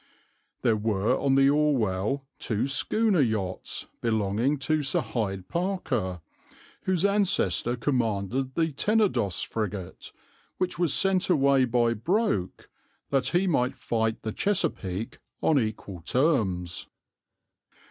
[0.63, 6.21] There were on the Orwell two schooner yachts belonging to Sir Hyde Parker,
[6.85, 10.11] whose ancestor commanded the Tenedos frigate
[10.57, 12.67] which was sent away by Broke
[13.11, 16.87] that he might fight the Chesapeake on equal terms.